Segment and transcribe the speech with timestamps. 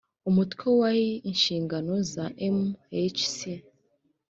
[0.29, 3.35] umutwe wa iii inshingano za mhc